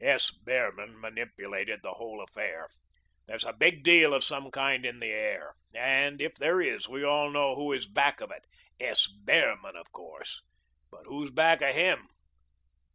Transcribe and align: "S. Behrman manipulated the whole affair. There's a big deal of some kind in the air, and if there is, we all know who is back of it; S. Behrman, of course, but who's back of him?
"S. 0.03 0.31
Behrman 0.31 0.99
manipulated 0.99 1.81
the 1.83 1.93
whole 1.93 2.23
affair. 2.23 2.69
There's 3.27 3.45
a 3.45 3.53
big 3.53 3.83
deal 3.83 4.15
of 4.15 4.23
some 4.23 4.49
kind 4.49 4.83
in 4.83 4.99
the 4.99 5.11
air, 5.11 5.53
and 5.75 6.19
if 6.19 6.33
there 6.37 6.59
is, 6.59 6.89
we 6.89 7.03
all 7.03 7.29
know 7.29 7.53
who 7.53 7.71
is 7.71 7.85
back 7.85 8.19
of 8.19 8.31
it; 8.31 8.47
S. 8.79 9.05
Behrman, 9.05 9.75
of 9.75 9.91
course, 9.91 10.41
but 10.89 11.03
who's 11.05 11.29
back 11.29 11.61
of 11.61 11.75
him? 11.75 12.07